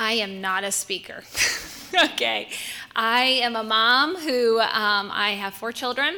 I 0.00 0.12
am 0.12 0.40
not 0.40 0.64
a 0.64 0.72
speaker. 0.72 1.22
okay. 2.14 2.48
I 2.96 3.22
am 3.42 3.54
a 3.54 3.62
mom 3.62 4.16
who 4.16 4.58
um, 4.58 5.10
I 5.12 5.32
have 5.32 5.52
four 5.52 5.72
children. 5.72 6.16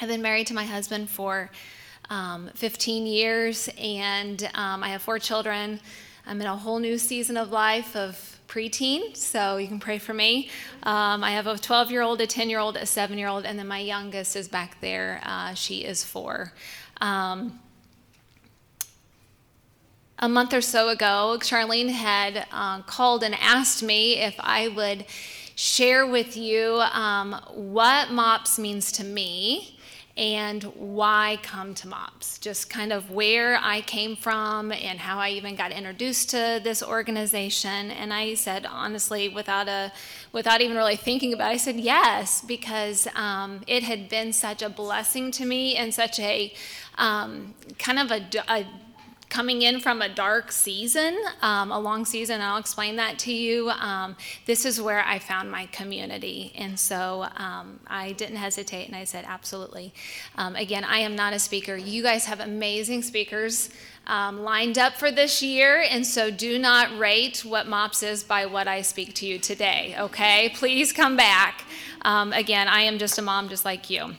I've 0.00 0.08
been 0.08 0.20
married 0.20 0.48
to 0.48 0.54
my 0.54 0.64
husband 0.64 1.08
for 1.08 1.48
um, 2.10 2.50
15 2.56 3.06
years, 3.06 3.68
and 3.78 4.50
um, 4.52 4.82
I 4.82 4.88
have 4.88 5.00
four 5.00 5.20
children. 5.20 5.78
I'm 6.26 6.40
in 6.40 6.48
a 6.48 6.56
whole 6.56 6.80
new 6.80 6.98
season 6.98 7.36
of 7.36 7.52
life 7.52 7.94
of 7.94 8.40
preteen, 8.48 9.16
so 9.16 9.58
you 9.58 9.68
can 9.68 9.78
pray 9.78 9.98
for 9.98 10.12
me. 10.12 10.50
Um, 10.82 11.22
I 11.22 11.30
have 11.30 11.46
a 11.46 11.56
12 11.56 11.92
year 11.92 12.02
old, 12.02 12.20
a 12.20 12.26
10 12.26 12.50
year 12.50 12.58
old, 12.58 12.76
a 12.76 12.84
7 12.84 13.16
year 13.16 13.28
old, 13.28 13.44
and 13.44 13.56
then 13.56 13.68
my 13.68 13.78
youngest 13.78 14.34
is 14.34 14.48
back 14.48 14.80
there. 14.80 15.20
Uh, 15.22 15.54
she 15.54 15.84
is 15.84 16.02
four. 16.02 16.52
Um, 17.00 17.60
a 20.18 20.28
month 20.28 20.52
or 20.52 20.60
so 20.60 20.88
ago, 20.88 21.38
Charlene 21.40 21.90
had 21.90 22.46
uh, 22.50 22.82
called 22.82 23.22
and 23.22 23.34
asked 23.36 23.82
me 23.82 24.18
if 24.18 24.34
I 24.40 24.68
would 24.68 25.04
share 25.54 26.06
with 26.06 26.36
you 26.36 26.80
um, 26.92 27.40
what 27.54 28.10
MOPS 28.10 28.58
means 28.58 28.92
to 28.92 29.04
me 29.04 29.78
and 30.16 30.64
why 30.74 31.38
come 31.44 31.72
to 31.74 31.86
MOPS. 31.86 32.38
Just 32.38 32.68
kind 32.68 32.92
of 32.92 33.12
where 33.12 33.60
I 33.62 33.80
came 33.82 34.16
from 34.16 34.72
and 34.72 34.98
how 34.98 35.18
I 35.20 35.30
even 35.30 35.54
got 35.54 35.70
introduced 35.70 36.30
to 36.30 36.60
this 36.64 36.82
organization. 36.82 37.92
And 37.92 38.12
I 38.12 38.34
said, 38.34 38.66
honestly, 38.66 39.28
without 39.28 39.68
a 39.68 39.92
without 40.32 40.60
even 40.60 40.76
really 40.76 40.96
thinking 40.96 41.32
about 41.32 41.52
it, 41.52 41.54
I 41.54 41.56
said 41.58 41.76
yes, 41.76 42.42
because 42.42 43.06
um, 43.14 43.60
it 43.68 43.84
had 43.84 44.08
been 44.08 44.32
such 44.32 44.62
a 44.62 44.68
blessing 44.68 45.30
to 45.32 45.44
me 45.44 45.76
and 45.76 45.94
such 45.94 46.18
a 46.18 46.52
um, 46.98 47.54
kind 47.78 48.00
of 48.00 48.10
a, 48.10 48.26
a 48.48 48.66
coming 49.28 49.62
in 49.62 49.80
from 49.80 50.00
a 50.00 50.08
dark 50.08 50.50
season, 50.50 51.16
um, 51.42 51.70
a 51.70 51.78
long 51.78 52.04
season. 52.04 52.40
I'll 52.40 52.58
explain 52.58 52.96
that 52.96 53.18
to 53.20 53.32
you. 53.32 53.70
Um, 53.70 54.16
this 54.46 54.64
is 54.64 54.80
where 54.80 55.04
I 55.04 55.18
found 55.18 55.50
my 55.50 55.66
community. 55.66 56.52
And 56.54 56.78
so 56.78 57.26
um, 57.36 57.80
I 57.86 58.12
didn't 58.12 58.36
hesitate 58.36 58.86
and 58.86 58.96
I 58.96 59.04
said, 59.04 59.24
absolutely. 59.28 59.92
Um, 60.36 60.56
again, 60.56 60.84
I 60.84 60.98
am 60.98 61.14
not 61.14 61.32
a 61.32 61.38
speaker. 61.38 61.76
You 61.76 62.02
guys 62.02 62.26
have 62.26 62.40
amazing 62.40 63.02
speakers. 63.02 63.70
Um, 64.06 64.42
lined 64.42 64.78
up 64.78 64.94
for 64.94 65.10
this 65.10 65.42
year, 65.42 65.84
and 65.90 66.06
so 66.06 66.30
do 66.30 66.58
not 66.58 66.96
rate 66.98 67.44
what 67.44 67.66
MOPS 67.66 68.02
is 68.02 68.24
by 68.24 68.46
what 68.46 68.66
I 68.66 68.80
speak 68.80 69.14
to 69.16 69.26
you 69.26 69.38
today, 69.38 69.94
okay? 69.98 70.48
Please 70.54 70.94
come 70.94 71.14
back. 71.14 71.64
Um, 72.00 72.32
again, 72.32 72.68
I 72.68 72.80
am 72.84 72.96
just 72.96 73.18
a 73.18 73.22
mom 73.22 73.50
just 73.50 73.66
like 73.66 73.90
you. 73.90 74.14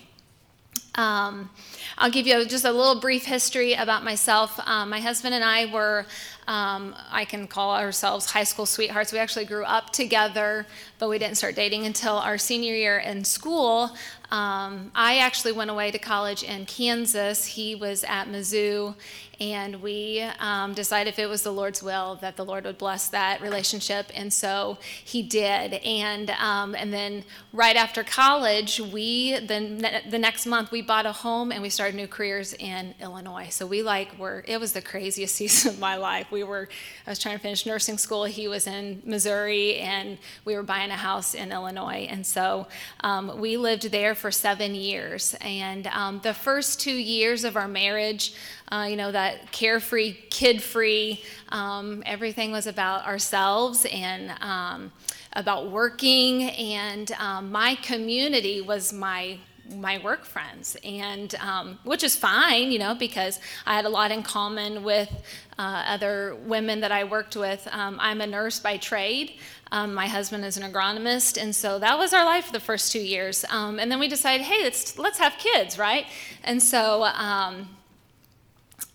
I'll 2.02 2.10
give 2.10 2.26
you 2.26 2.46
just 2.46 2.64
a 2.64 2.72
little 2.72 2.98
brief 3.02 3.26
history 3.26 3.74
about 3.74 4.06
myself. 4.06 4.58
Um, 4.66 4.90
my 4.90 5.02
husband 5.02 5.36
and 5.36 5.44
I 5.44 5.66
were, 5.66 6.06
um, 6.48 6.96
I 7.12 7.26
can 7.26 7.46
call 7.46 7.76
ourselves 7.76 8.32
high 8.32 8.46
school 8.46 8.66
sweethearts. 8.66 9.12
We 9.12 9.20
actually 9.20 9.44
grew 9.44 9.66
up 9.66 9.92
together, 9.92 10.66
but 10.98 11.10
we 11.10 11.20
didn't 11.20 11.36
start 11.36 11.56
dating 11.56 11.86
until 11.86 12.14
our 12.14 12.38
senior 12.38 12.74
year 12.74 13.00
in 13.00 13.26
school. 13.26 13.92
Um, 14.32 14.92
I 14.94 15.18
actually 15.18 15.54
went 15.54 15.72
away 15.72 15.90
to 15.92 15.98
college 15.98 16.44
in 16.44 16.66
Kansas. 16.66 17.46
He 17.46 17.74
was 17.74 18.04
at 18.04 18.26
Mizzou, 18.26 18.96
and 19.40 19.82
we 19.82 20.22
um, 20.40 20.74
decided 20.74 21.10
if 21.10 21.20
it 21.20 21.28
was 21.28 21.44
the 21.44 21.52
Lord's 21.52 21.82
will 21.82 22.18
that 22.22 22.36
the 22.36 22.44
Lord 22.46 22.66
would 22.66 22.78
bless 22.78 23.08
that 23.10 23.42
relationship, 23.42 24.12
and 24.14 24.32
so 24.32 24.78
He 25.04 25.24
did. 25.24 25.76
And 25.76 26.30
um, 26.32 26.76
and 26.76 26.94
then 26.94 27.24
right 27.54 27.76
after 27.76 28.04
college, 28.04 28.80
we 28.80 29.40
the 29.40 30.02
the 30.08 30.20
next 30.20 30.46
month 30.46 30.72
we 30.72 30.82
bought 30.82 31.06
a 31.06 31.12
home 31.12 31.52
and 31.52 31.62
we 31.62 31.70
started 31.70 31.96
new 31.96 32.08
careers 32.08 32.54
in 32.54 32.94
Illinois. 33.02 33.48
So 33.50 33.66
we 33.66 33.82
like 33.82 34.18
were 34.20 34.44
it 34.48 34.60
was 34.60 34.74
the 34.74 34.82
craziest 34.82 35.36
season 35.40 35.72
of 35.72 35.80
my 35.80 35.96
life. 35.96 36.32
We 36.32 36.44
were 36.44 36.70
I 37.08 37.10
was 37.10 37.20
trying 37.20 37.36
to 37.36 37.42
finish 37.42 37.66
nursing 37.66 37.98
school. 37.98 38.26
He 38.26 38.48
was 38.48 38.68
in 38.68 39.02
Missouri, 39.06 39.78
and 39.78 40.18
we 40.46 40.56
were 40.56 40.64
buying 40.64 40.92
a 40.92 40.98
house 40.98 41.34
in 41.34 41.52
Illinois, 41.52 42.08
and 42.10 42.28
so 42.28 42.68
um, 43.02 43.40
we 43.40 43.58
lived 43.58 43.90
there 43.90 44.16
for 44.20 44.32
seven 44.32 44.76
years. 44.76 45.36
And 45.42 45.88
um, 45.88 46.20
the 46.22 46.34
first 46.34 46.80
two 46.80 46.94
years 46.94 47.44
of 47.44 47.56
our 47.56 47.68
marriage 47.68 48.34
uh, 48.72 48.86
you 48.90 48.96
know, 48.96 49.12
that 49.12 49.52
carefree, 49.52 50.16
kid 50.30 50.62
free, 50.62 51.24
um, 51.50 52.04
everything 52.06 52.52
was 52.52 52.68
about 52.68 53.06
ourselves 53.06 53.86
and 53.92 54.32
um, 54.42 54.92
about 55.34 55.72
working. 55.72 56.44
And 56.44 57.12
um, 57.14 57.52
my 57.52 57.76
community 57.76 58.62
was 58.62 58.94
my 58.94 59.40
my 59.76 59.98
work 60.00 60.26
friends, 60.26 60.78
and 60.84 61.34
um, 61.36 61.80
which 61.84 62.04
is 62.04 62.16
fine, 62.16 62.72
you 62.72 62.80
know, 62.80 62.96
because 62.96 63.40
I 63.66 63.76
had 63.76 63.86
a 63.86 63.90
lot 63.90 64.12
in 64.12 64.24
common 64.24 64.84
with 64.84 65.10
uh, 65.58 65.84
other 65.88 66.36
women 66.46 66.82
that 66.82 66.92
I 66.92 67.04
worked 67.04 67.36
with. 67.36 67.68
Um, 67.72 67.98
I'm 68.00 68.22
a 68.22 68.28
nurse 68.28 68.60
by 68.60 68.78
trade. 68.78 69.34
Um, 69.72 69.94
my 69.94 70.08
husband 70.08 70.46
is 70.46 70.58
an 70.58 70.72
agronomist, 70.72 71.42
and 71.42 71.56
so 71.56 71.80
that 71.80 71.98
was 71.98 72.14
our 72.14 72.26
life 72.26 72.52
the 72.52 72.60
first 72.60 72.92
two 72.92 73.02
years. 73.02 73.46
Um, 73.50 73.80
and 73.80 73.92
then 73.92 74.00
we 74.00 74.08
decided, 74.08 74.46
hey, 74.46 74.64
let's 74.64 74.98
let's 74.98 75.20
have 75.20 75.34
kids, 75.38 75.78
right? 75.78 76.06
And 76.44 76.62
so 76.62 77.04
um, 77.04 77.70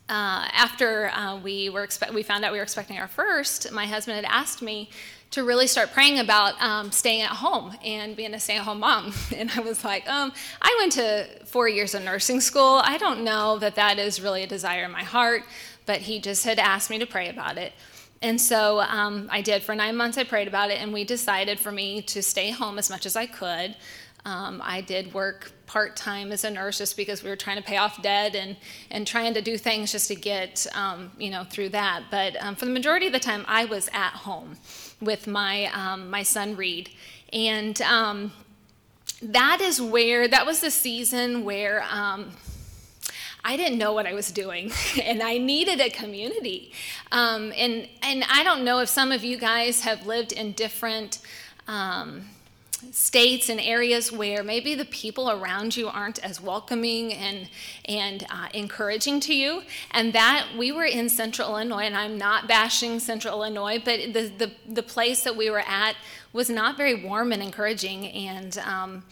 uh, 0.09 0.49
after 0.53 1.11
uh, 1.11 1.39
we 1.39 1.71
were 1.71 1.87
expe- 1.87 2.13
we 2.13 2.23
found 2.23 2.45
out 2.45 2.53
we 2.53 2.59
were 2.59 2.65
expecting 2.65 2.99
our 2.99 3.09
first, 3.09 3.73
my 3.73 3.87
husband 3.87 4.17
had 4.17 4.27
asked 4.27 4.61
me 4.61 4.91
to 5.31 5.43
really 5.43 5.67
start 5.67 5.93
praying 5.93 6.21
about 6.21 6.61
um, 6.63 6.93
staying 6.93 7.23
at 7.23 7.31
home 7.31 7.77
and 7.85 8.15
being 8.15 8.35
a 8.35 8.41
stay-at-home 8.41 8.79
mom. 8.79 9.13
And 9.37 9.51
I 9.51 9.61
was 9.61 9.83
like, 9.83 10.09
um, 10.09 10.33
I 10.63 10.77
went 10.79 10.93
to 10.93 11.27
four 11.47 11.69
years 11.69 11.95
of 11.95 12.05
nursing 12.05 12.41
school. 12.41 12.81
I 12.85 12.99
don't 12.99 13.25
know 13.25 13.59
that 13.59 13.75
that 13.75 13.99
is 13.99 14.21
really 14.21 14.45
a 14.45 14.47
desire 14.47 14.85
in 14.85 14.93
my 14.93 15.03
heart, 15.03 15.43
but 15.87 16.03
he 16.03 16.21
just 16.21 16.45
had 16.45 16.61
asked 16.61 16.89
me 16.89 16.99
to 17.01 17.07
pray 17.07 17.31
about 17.31 17.59
it. 17.59 17.73
And 18.23 18.41
so 18.41 18.81
um, 18.81 19.29
I 19.31 19.43
did. 19.43 19.63
For 19.63 19.75
nine 19.75 19.97
months, 19.97 20.17
I 20.19 20.25
prayed 20.25 20.49
about 20.49 20.71
it, 20.71 20.81
and 20.81 20.93
we 20.93 21.05
decided 21.05 21.59
for 21.59 21.73
me 21.73 22.01
to 22.03 22.23
stay 22.23 22.51
home 22.51 22.79
as 22.79 22.89
much 22.89 23.05
as 23.05 23.17
I 23.17 23.27
could. 23.27 23.75
Um, 24.25 24.63
I 24.65 24.81
did 24.81 25.13
work 25.13 25.53
part 25.67 25.97
time 25.97 26.33
as 26.33 26.45
a 26.45 26.51
nurse 26.51 26.79
just 26.79 26.97
because 26.97 27.23
we 27.23 27.29
were 27.29 27.37
trying 27.37 27.57
to 27.57 27.63
pay 27.63 27.77
off 27.77 28.01
debt 28.01 28.35
and, 28.35 28.57
and 28.91 29.07
trying 29.07 29.35
to 29.35 29.43
do 29.43 29.59
things 29.59 29.93
just 29.93 30.09
to 30.09 30.15
get 30.15 30.67
um, 30.75 31.11
you 31.19 31.31
know 31.31 31.45
through 31.45 31.71
that. 31.71 32.05
But 32.11 32.37
um, 32.43 32.55
for 32.55 32.65
the 32.65 32.71
majority 32.71 33.07
of 33.07 33.13
the 33.13 33.21
time, 33.21 33.45
I 33.47 33.67
was 33.67 33.89
at 33.93 34.13
home 34.13 34.57
with 35.01 35.27
my 35.27 35.67
um, 35.75 36.11
my 36.11 36.23
son 36.23 36.57
Reed, 36.57 36.91
and 37.33 37.81
um, 37.83 38.33
that 39.23 39.61
is 39.61 39.81
where 39.81 40.27
that 40.29 40.47
was 40.47 40.61
the 40.61 40.71
season 40.71 41.45
where. 41.45 41.85
Um, 41.91 42.33
I 43.47 43.59
didn't 43.59 43.77
know 43.77 43.93
what 43.93 44.07
I 44.07 44.15
was 44.15 44.33
doing, 44.33 44.73
and 45.03 45.23
I 45.23 45.37
needed 45.37 45.79
a 45.79 45.91
community. 45.91 46.73
and 47.13 47.53
and 48.03 48.25
I 48.31 48.43
don't 48.43 48.65
know 48.65 48.79
if 48.79 48.89
some 48.89 49.13
of 49.13 49.23
you 49.23 49.37
guys 49.37 49.83
have 49.83 50.07
lived 50.07 50.33
in 50.33 50.53
different 50.53 51.19
um, 51.69 52.31
states 52.93 53.49
and 53.49 53.61
areas 53.61 54.13
where 54.13 54.43
maybe 54.43 54.75
the 54.75 54.85
people 54.87 55.31
around 55.31 55.77
you 55.77 55.89
aren't 55.89 56.19
as 56.25 56.41
welcoming 56.41 57.13
and 57.13 57.49
and 57.87 58.27
uh, 58.31 58.49
encouraging 58.55 59.21
to 59.21 59.35
you. 59.35 59.63
And 59.91 60.13
that 60.13 60.49
we 60.57 60.73
were 60.73 60.85
in 60.85 61.09
central 61.09 61.49
illinois 61.49 61.85
and 61.85 61.97
i'm 61.97 62.19
not 62.19 62.49
bashing 62.49 62.99
central 63.01 63.35
illinois 63.35 63.81
but 63.85 64.13
the 64.13 64.31
the, 64.39 64.51
the 64.67 64.83
place 64.83 65.25
that 65.25 65.37
we 65.37 65.51
were 65.51 65.65
at 65.67 65.97
was 66.35 66.51
not 66.51 66.77
very 66.77 66.95
warm 67.03 67.33
and 67.33 67.43
encouraging. 67.43 68.09
And 68.09 68.59
um, 68.59 69.05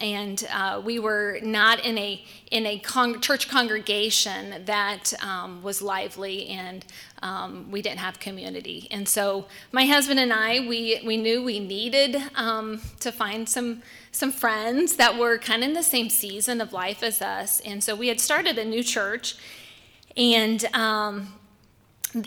and 0.00 0.46
uh, 0.52 0.80
we 0.84 0.98
were 0.98 1.38
not 1.42 1.84
in 1.84 1.98
a 1.98 2.24
in 2.50 2.66
a 2.66 2.78
con- 2.78 3.20
church 3.20 3.48
congregation 3.48 4.64
that 4.64 5.12
um, 5.22 5.62
was 5.62 5.82
lively 5.82 6.48
and 6.48 6.84
um, 7.22 7.70
we 7.70 7.82
didn't 7.82 7.98
have 7.98 8.18
community. 8.18 8.88
And 8.90 9.06
so 9.06 9.46
my 9.72 9.84
husband 9.84 10.18
and 10.18 10.32
i 10.32 10.60
we 10.60 11.00
we 11.04 11.16
knew 11.16 11.42
we 11.42 11.60
needed 11.60 12.16
um, 12.34 12.80
to 13.00 13.12
find 13.12 13.48
some 13.48 13.82
some 14.12 14.32
friends 14.32 14.96
that 14.96 15.18
were 15.18 15.38
kind 15.38 15.62
of 15.62 15.68
in 15.68 15.74
the 15.74 15.82
same 15.82 16.08
season 16.08 16.60
of 16.60 16.72
life 16.72 17.02
as 17.02 17.20
us. 17.20 17.60
And 17.60 17.82
so 17.84 17.94
we 17.94 18.08
had 18.08 18.20
started 18.20 18.58
a 18.58 18.64
new 18.64 18.82
church. 18.82 19.36
And 20.16 20.64
um, 20.74 21.32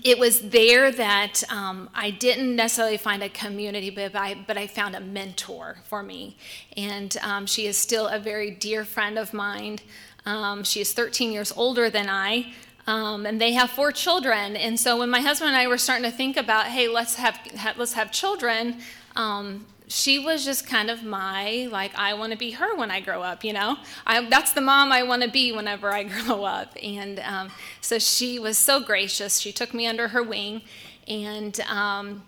it 0.04 0.18
was 0.18 0.50
there 0.50 0.92
that 0.92 1.44
um, 1.50 1.90
I 1.94 2.12
didn't 2.12 2.56
necessarily 2.56 2.98
find 2.98 3.22
a 3.22 3.30
community, 3.30 3.90
but 3.90 4.16
I, 4.16 4.36
but 4.48 4.58
I 4.58 4.68
found 4.68 4.96
a 4.96 5.00
mentor 5.00 5.78
for 5.84 6.04
me. 6.04 6.38
And 6.78 7.16
um, 7.22 7.46
she 7.46 7.66
is 7.68 7.78
still 7.78 8.08
a 8.08 8.20
very 8.20 8.52
dear 8.52 8.86
friend 8.86 9.18
of 9.18 9.34
mine. 9.34 9.80
Um, 10.26 10.64
she 10.64 10.80
is 10.80 10.94
13 10.94 11.32
years 11.32 11.52
older 11.56 11.90
than 11.90 12.10
I. 12.10 12.54
Um, 12.86 13.26
and 13.26 13.40
they 13.40 13.54
have 13.54 13.70
four 13.70 13.94
children, 13.94 14.58
and 14.58 14.78
so 14.78 14.98
when 14.98 15.10
my 15.10 15.22
husband 15.22 15.48
and 15.48 15.58
I 15.58 15.68
were 15.68 15.78
starting 15.78 16.04
to 16.04 16.12
think 16.12 16.36
about, 16.36 16.66
hey, 16.66 16.90
let's 16.90 17.16
have, 17.16 17.36
have 17.56 17.78
let's 17.78 17.94
have 17.94 18.12
children, 18.12 18.80
um, 19.16 19.66
she 19.88 20.18
was 20.18 20.46
just 20.46 20.66
kind 20.68 20.90
of 20.90 21.04
my 21.04 21.68
like 21.72 21.92
i 21.96 22.14
want 22.14 22.32
to 22.32 22.38
be 22.38 22.52
her 22.52 22.76
when 22.76 22.90
i 22.90 23.00
grow 23.00 23.22
up 23.22 23.44
you 23.44 23.54
know? 23.54 23.78
I, 24.06 24.28
that's 24.30 24.54
the 24.54 24.62
mom 24.62 24.92
i 24.92 25.04
want 25.04 25.24
to 25.24 25.30
be 25.30 25.52
whenever 25.52 25.92
i 25.92 26.04
grow 26.26 26.44
up. 26.44 26.76
And 26.82 27.20
um, 27.20 27.50
so 27.82 28.00
she 28.00 28.40
was 28.40 28.58
so 28.58 28.80
gracious. 28.80 29.40
She 29.40 29.52
took 29.52 29.74
me 29.74 29.88
under 29.88 30.10
her 30.10 30.24
wing. 30.24 30.62
And 31.08 31.60
um, 31.62 32.24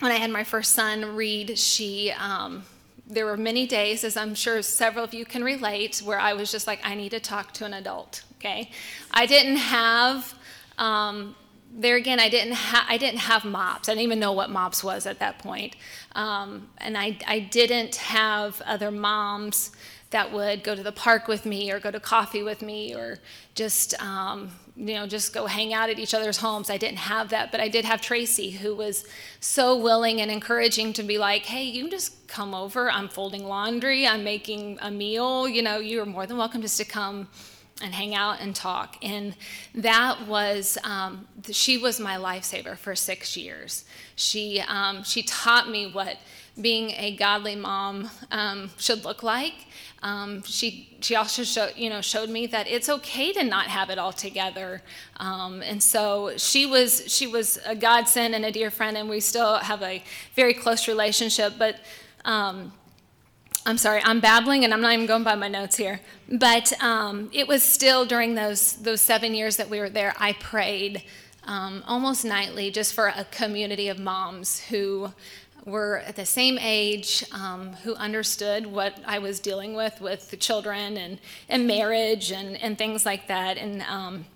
when 0.00 0.12
i 0.12 0.16
had 0.16 0.30
my 0.30 0.44
first 0.44 0.74
son 0.74 1.16
reed 1.16 1.58
she 1.58 2.12
um, 2.12 2.64
there 3.06 3.24
were 3.24 3.36
many 3.36 3.66
days 3.66 4.04
as 4.04 4.16
i'm 4.16 4.34
sure 4.34 4.60
several 4.62 5.04
of 5.04 5.14
you 5.14 5.24
can 5.24 5.44
relate 5.44 5.98
where 6.04 6.18
i 6.18 6.32
was 6.32 6.50
just 6.50 6.66
like 6.66 6.80
i 6.84 6.94
need 6.94 7.10
to 7.10 7.20
talk 7.20 7.52
to 7.52 7.64
an 7.64 7.72
adult 7.74 8.24
okay? 8.46 8.70
I 9.10 9.26
didn't 9.26 9.56
have 9.56 10.34
um, 10.78 11.34
there 11.72 11.96
again, 11.96 12.18
I 12.18 12.28
didn't 12.28 12.54
ha- 12.54 12.86
I 12.88 12.96
didn't 12.96 13.20
have 13.20 13.44
mops. 13.44 13.88
I 13.88 13.92
didn't 13.92 14.04
even 14.04 14.18
know 14.18 14.32
what 14.32 14.50
mops 14.50 14.82
was 14.82 15.06
at 15.06 15.18
that 15.18 15.38
point, 15.38 15.76
um, 16.12 16.68
and 16.78 16.96
I 16.96 17.18
I 17.26 17.40
didn't 17.40 17.96
have 17.96 18.62
other 18.62 18.90
moms 18.90 19.72
that 20.10 20.32
would 20.32 20.62
go 20.62 20.74
to 20.74 20.82
the 20.82 20.92
park 20.92 21.28
with 21.28 21.44
me 21.44 21.70
or 21.70 21.80
go 21.80 21.90
to 21.90 22.00
coffee 22.00 22.42
with 22.42 22.62
me 22.62 22.94
or 22.94 23.18
just 23.54 24.00
um, 24.02 24.50
you 24.76 24.94
know 24.94 25.06
just 25.06 25.34
go 25.34 25.46
hang 25.46 25.74
out 25.74 25.90
at 25.90 25.98
each 25.98 26.14
other's 26.14 26.38
homes. 26.38 26.70
I 26.70 26.78
didn't 26.78 26.98
have 26.98 27.30
that 27.30 27.50
but 27.50 27.60
i 27.60 27.68
did 27.68 27.84
have 27.84 28.00
tracy 28.00 28.50
who 28.50 28.74
was 28.74 29.04
so 29.40 29.76
willing 29.76 30.20
and 30.20 30.30
encouraging 30.30 30.92
to 30.94 31.02
be 31.02 31.18
like 31.18 31.44
hey 31.46 31.64
you 31.64 31.82
can 31.82 31.90
just 31.90 32.26
come 32.28 32.54
over. 32.54 32.90
I'm 32.90 33.08
folding 33.08 33.44
laundry. 33.46 34.06
I'm 34.06 34.24
making 34.24 34.78
a 34.80 34.90
meal. 34.90 35.48
You 35.48 35.62
know 35.62 35.78
you're 35.78 36.06
more 36.06 36.26
than 36.26 36.36
welcome 36.36 36.62
just 36.62 36.78
to 36.78 36.84
come 36.84 37.28
and 37.82 37.94
hang 37.94 38.14
out 38.14 38.40
and 38.40 38.54
talk. 38.54 38.96
And 39.02 39.36
that 39.74 40.26
was 40.26 40.78
um, 40.82 41.26
she 41.50 41.76
was 41.76 42.00
my 42.00 42.16
lifesaver 42.16 42.76
for 42.76 42.94
six 42.96 43.36
years. 43.36 43.84
She 44.14 44.62
um, 44.66 45.02
she 45.04 45.22
taught 45.22 45.68
me 45.68 45.90
what 45.90 46.16
being 46.58 46.92
a 46.92 47.14
godly 47.16 47.54
mom 47.54 48.10
um, 48.30 48.70
should 48.78 49.04
look 49.04 49.22
like. 49.22 49.54
Um, 50.02 50.42
she 50.44 50.96
she 51.00 51.16
also 51.16 51.42
showed 51.42 51.72
you 51.76 51.90
know 51.90 52.00
showed 52.00 52.30
me 52.30 52.46
that 52.46 52.66
it's 52.66 52.88
okay 52.88 53.32
to 53.32 53.44
not 53.44 53.66
have 53.66 53.90
it 53.90 53.98
all 53.98 54.12
together, 54.12 54.82
um, 55.18 55.62
and 55.62 55.82
so 55.82 56.32
she 56.36 56.64
was 56.64 57.04
she 57.06 57.26
was 57.26 57.58
a 57.66 57.74
godsend 57.74 58.34
and 58.34 58.44
a 58.44 58.52
dear 58.52 58.70
friend, 58.70 58.96
and 58.96 59.08
we 59.08 59.20
still 59.20 59.56
have 59.56 59.82
a 59.82 60.02
very 60.34 60.54
close 60.54 60.88
relationship. 60.88 61.54
But 61.58 61.76
um, 62.24 62.72
I'm 63.66 63.78
sorry, 63.78 64.00
I'm 64.04 64.20
babbling, 64.20 64.64
and 64.64 64.72
I'm 64.72 64.80
not 64.80 64.92
even 64.92 65.06
going 65.06 65.24
by 65.24 65.34
my 65.34 65.48
notes 65.48 65.76
here. 65.76 66.00
But 66.30 66.72
um, 66.80 67.28
it 67.32 67.48
was 67.48 67.64
still 67.64 68.06
during 68.06 68.36
those 68.36 68.74
those 68.74 69.00
seven 69.00 69.34
years 69.34 69.56
that 69.56 69.68
we 69.68 69.80
were 69.80 69.90
there. 69.90 70.14
I 70.18 70.32
prayed. 70.34 71.02
Um, 71.48 71.84
almost 71.86 72.24
nightly, 72.24 72.72
just 72.72 72.92
for 72.92 73.06
a 73.06 73.24
community 73.30 73.86
of 73.86 74.00
moms 74.00 74.60
who 74.60 75.12
were 75.64 75.98
at 75.98 76.16
the 76.16 76.26
same 76.26 76.58
age, 76.60 77.24
um, 77.32 77.72
who 77.84 77.94
understood 77.96 78.66
what 78.66 78.98
I 79.04 79.18
was 79.18 79.40
dealing 79.40 79.74
with 79.74 80.00
with 80.00 80.30
the 80.30 80.36
children 80.36 80.96
and, 80.96 81.18
and 81.48 81.66
marriage 81.66 82.32
and, 82.32 82.60
and 82.62 82.78
things 82.78 83.04
like 83.04 83.26
that. 83.28 83.58
And 83.58 83.82
um, 83.82 84.26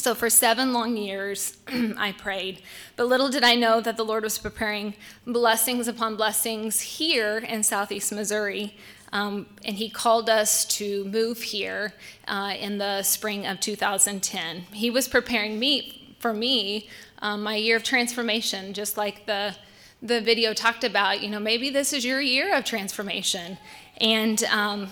so 0.00 0.14
for 0.14 0.30
seven 0.30 0.72
long 0.72 0.96
years, 0.96 1.58
I 1.68 2.12
prayed. 2.12 2.62
But 2.96 3.04
little 3.04 3.28
did 3.28 3.44
I 3.44 3.54
know 3.54 3.80
that 3.80 3.96
the 3.96 4.04
Lord 4.04 4.24
was 4.24 4.38
preparing 4.38 4.94
blessings 5.26 5.88
upon 5.88 6.16
blessings 6.16 6.80
here 6.80 7.38
in 7.38 7.62
southeast 7.62 8.10
Missouri. 8.12 8.76
Um, 9.12 9.46
and 9.64 9.76
he 9.76 9.90
called 9.90 10.30
us 10.30 10.64
to 10.76 11.04
move 11.04 11.42
here 11.42 11.92
uh, 12.26 12.54
in 12.58 12.78
the 12.78 13.02
spring 13.02 13.46
of 13.46 13.60
2010. 13.60 14.60
He 14.72 14.90
was 14.90 15.06
preparing 15.08 15.58
me 15.58 16.16
for 16.18 16.32
me 16.32 16.88
um, 17.20 17.42
my 17.42 17.56
year 17.56 17.76
of 17.76 17.82
transformation, 17.82 18.72
just 18.72 18.96
like 18.96 19.26
the 19.26 19.54
the 20.02 20.18
video 20.18 20.54
talked 20.54 20.82
about, 20.82 21.20
you 21.20 21.28
know, 21.28 21.38
maybe 21.38 21.68
this 21.68 21.92
is 21.92 22.06
your 22.06 22.22
year 22.22 22.56
of 22.56 22.64
transformation. 22.64 23.58
And 24.00 24.42
um, 24.44 24.88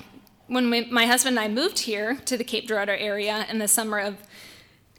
when 0.48 0.68
we, 0.68 0.84
my 0.90 1.06
husband 1.06 1.38
and 1.38 1.44
I 1.44 1.48
moved 1.48 1.78
here 1.78 2.16
to 2.26 2.36
the 2.36 2.44
Cape 2.44 2.68
Girardeau 2.68 2.92
area 2.92 3.46
in 3.48 3.58
the 3.58 3.68
summer 3.68 3.98
of 3.98 4.16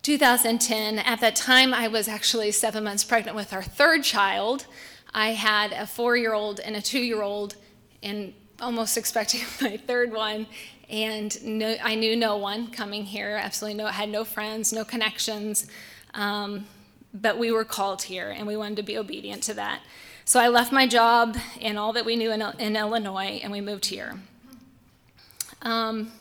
2010, 0.02 1.00
at 1.00 1.20
that 1.20 1.36
time 1.36 1.74
I 1.74 1.88
was 1.88 2.08
actually 2.08 2.52
seven 2.52 2.84
months 2.84 3.04
pregnant 3.04 3.36
with 3.36 3.54
our 3.54 3.64
third 3.64 4.04
child. 4.04 4.66
I 5.14 5.30
had 5.30 5.72
a 5.72 5.86
four 5.86 6.16
year 6.16 6.34
old 6.34 6.60
and 6.60 6.76
a 6.76 6.82
two 6.82 7.00
year 7.00 7.22
old, 7.22 7.56
and 8.02 8.34
almost 8.62 8.98
expecting 9.02 9.42
my 9.62 9.78
third 9.78 10.12
one. 10.12 10.48
And 10.90 11.44
no, 11.44 11.76
I 11.84 11.96
knew 11.96 12.16
no 12.16 12.38
one 12.38 12.72
coming 12.72 13.06
here, 13.06 13.40
absolutely 13.42 13.78
no, 13.78 13.88
had 13.88 14.10
no 14.10 14.24
friends, 14.26 14.74
no 14.74 14.84
connections. 14.84 15.68
Um, 16.16 16.66
but 17.14 17.38
we 17.38 17.52
were 17.52 17.66
called 17.66 18.04
here 18.04 18.30
and 18.30 18.48
we 18.48 18.58
wanted 18.58 18.78
to 18.78 18.84
be 18.84 18.98
obedient 18.98 19.44
to 19.44 19.54
that. 19.56 19.82
So 20.26 20.40
I 20.40 20.48
left 20.48 20.72
my 20.72 20.88
job 20.88 21.38
and 21.62 21.78
all 21.78 21.94
that 21.94 22.06
we 22.06 22.16
knew 22.16 22.32
in, 22.32 22.42
in 22.60 22.76
Illinois 22.76 23.40
and 23.44 23.52
we 23.52 23.62
moved 23.62 23.86
here. 23.88 24.20
Um, 25.62 26.12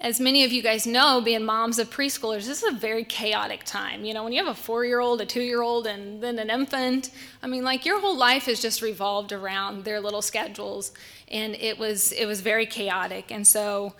as 0.00 0.20
many 0.20 0.44
of 0.44 0.52
you 0.52 0.62
guys 0.62 0.86
know, 0.86 1.20
being 1.20 1.44
moms 1.44 1.78
of 1.78 1.88
preschoolers, 1.88 2.46
this 2.46 2.62
is 2.62 2.74
a 2.74 2.76
very 2.76 3.04
chaotic 3.04 3.64
time. 3.64 4.04
You 4.04 4.12
know, 4.12 4.24
when 4.24 4.32
you 4.32 4.44
have 4.44 4.54
a 4.54 4.58
four 4.58 4.84
year 4.84 5.00
old, 5.00 5.20
a 5.20 5.26
two 5.26 5.42
year 5.42 5.62
old, 5.62 5.86
and 5.86 6.22
then 6.22 6.38
an 6.38 6.50
infant, 6.50 7.10
I 7.42 7.46
mean, 7.46 7.64
like 7.64 7.84
your 7.86 8.00
whole 8.00 8.16
life 8.16 8.48
is 8.48 8.60
just 8.60 8.82
revolved 8.82 9.32
around 9.32 9.84
their 9.84 10.00
little 10.00 10.22
schedules. 10.22 10.92
And 11.28 11.54
it 11.54 11.78
was, 11.78 12.12
it 12.12 12.26
was 12.26 12.40
very 12.40 12.66
chaotic. 12.66 13.30
And 13.30 13.46
so, 13.46 13.94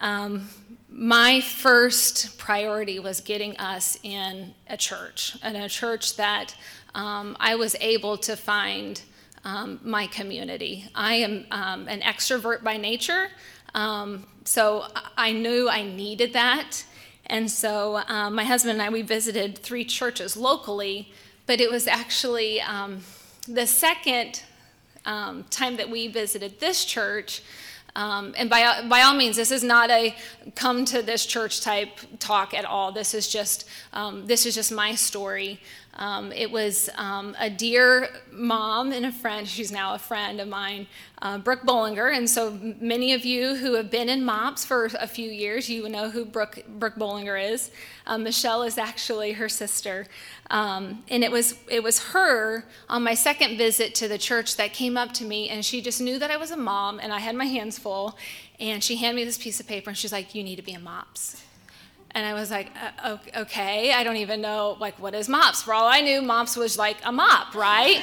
um, 0.00 0.48
my 0.96 1.40
first 1.40 2.38
priority 2.38 3.00
was 3.00 3.20
getting 3.20 3.56
us 3.56 3.98
in 4.04 4.54
a 4.68 4.76
church, 4.76 5.36
and 5.42 5.56
a 5.56 5.68
church 5.68 6.16
that 6.16 6.54
um, 6.94 7.36
I 7.40 7.56
was 7.56 7.74
able 7.80 8.16
to 8.18 8.36
find 8.36 9.02
um, 9.44 9.80
my 9.82 10.06
community. 10.06 10.88
I 10.94 11.14
am 11.14 11.46
um, 11.50 11.88
an 11.88 12.00
extrovert 12.00 12.62
by 12.62 12.76
nature, 12.76 13.28
um, 13.74 14.24
so 14.44 14.86
I 15.16 15.32
knew 15.32 15.68
I 15.68 15.82
needed 15.82 16.32
that. 16.34 16.84
And 17.26 17.50
so 17.50 18.02
um, 18.08 18.34
my 18.34 18.44
husband 18.44 18.72
and 18.72 18.82
I, 18.82 18.90
we 18.90 19.02
visited 19.02 19.58
three 19.58 19.84
churches 19.84 20.36
locally, 20.36 21.12
but 21.46 21.60
it 21.60 21.70
was 21.70 21.86
actually 21.86 22.60
um, 22.60 23.00
the 23.48 23.66
second 23.66 24.42
time 25.04 25.76
that 25.76 25.90
we 25.90 26.08
visited 26.08 26.60
this 26.60 26.84
church 26.84 27.42
um, 27.96 28.34
and 28.36 28.50
by, 28.50 28.82
by 28.88 29.02
all 29.02 29.14
means, 29.14 29.36
this 29.36 29.52
is 29.52 29.62
not 29.62 29.88
a 29.90 30.16
come 30.56 30.84
to 30.86 31.00
this 31.00 31.24
church 31.24 31.60
type 31.60 31.90
talk 32.18 32.52
at 32.52 32.64
all. 32.64 32.90
This 32.90 33.14
is 33.14 33.28
just, 33.28 33.68
um, 33.92 34.26
this 34.26 34.46
is 34.46 34.54
just 34.56 34.72
my 34.72 34.96
story. 34.96 35.60
Um, 35.96 36.32
it 36.32 36.50
was 36.50 36.90
um, 36.96 37.36
a 37.38 37.48
dear 37.48 38.08
mom 38.32 38.92
and 38.92 39.06
a 39.06 39.12
friend, 39.12 39.46
she's 39.46 39.70
now 39.70 39.94
a 39.94 39.98
friend 39.98 40.40
of 40.40 40.48
mine, 40.48 40.86
uh, 41.22 41.38
Brooke 41.38 41.62
Bollinger. 41.62 42.16
And 42.16 42.28
so 42.28 42.58
many 42.80 43.12
of 43.12 43.24
you 43.24 43.54
who 43.54 43.74
have 43.74 43.90
been 43.90 44.08
in 44.08 44.24
MOPS 44.24 44.64
for 44.64 44.86
a 44.98 45.06
few 45.06 45.30
years, 45.30 45.70
you 45.70 45.88
know 45.88 46.10
who 46.10 46.24
Brooke, 46.24 46.64
Brooke 46.66 46.96
Bollinger 46.96 47.52
is. 47.52 47.70
Um, 48.06 48.24
Michelle 48.24 48.62
is 48.64 48.76
actually 48.76 49.32
her 49.32 49.48
sister. 49.48 50.06
Um, 50.50 51.04
and 51.08 51.22
it 51.22 51.30
was, 51.30 51.54
it 51.70 51.82
was 51.82 52.08
her 52.08 52.64
on 52.88 53.04
my 53.04 53.14
second 53.14 53.56
visit 53.56 53.94
to 53.96 54.08
the 54.08 54.18
church 54.18 54.56
that 54.56 54.72
came 54.72 54.96
up 54.96 55.12
to 55.14 55.24
me, 55.24 55.48
and 55.48 55.64
she 55.64 55.80
just 55.80 56.00
knew 56.00 56.18
that 56.18 56.30
I 56.30 56.36
was 56.36 56.50
a 56.50 56.56
mom, 56.56 56.98
and 56.98 57.12
I 57.12 57.20
had 57.20 57.36
my 57.36 57.46
hands 57.46 57.78
full. 57.78 58.18
And 58.60 58.82
she 58.82 58.96
handed 58.96 59.16
me 59.16 59.24
this 59.24 59.38
piece 59.38 59.60
of 59.60 59.66
paper, 59.66 59.90
and 59.90 59.96
she's 59.96 60.12
like, 60.12 60.34
You 60.34 60.42
need 60.42 60.56
to 60.56 60.62
be 60.62 60.72
in 60.72 60.82
MOPS. 60.82 61.42
And 62.14 62.24
I 62.24 62.32
was 62.32 62.50
like, 62.50 62.70
uh, 63.02 63.16
okay, 63.36 63.92
I 63.92 64.04
don't 64.04 64.16
even 64.16 64.40
know, 64.40 64.76
like, 64.78 64.98
what 65.00 65.14
is 65.14 65.28
MOPS? 65.28 65.62
For 65.62 65.74
all 65.74 65.88
I 65.88 66.00
knew, 66.00 66.22
MOPS 66.22 66.56
was 66.56 66.78
like 66.78 66.96
a 67.04 67.10
mop, 67.10 67.54
right? 67.54 68.02